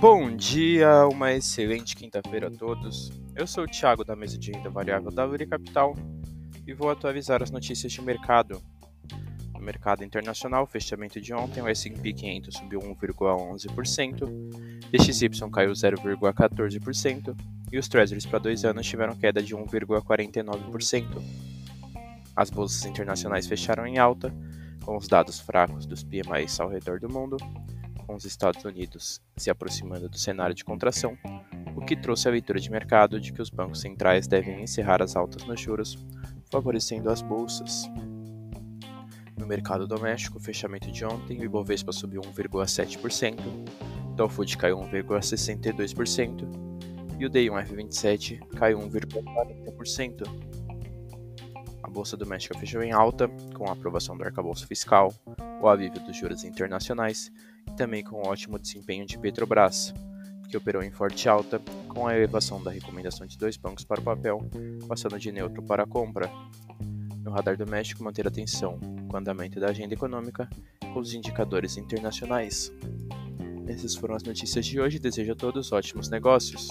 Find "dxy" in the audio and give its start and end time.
14.88-15.50